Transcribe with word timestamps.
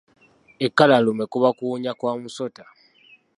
Ekkalalume 0.65 1.23
kuba 1.33 1.49
kuwunya 1.57 1.91
kwa 1.99 2.11
musota. 2.21 2.63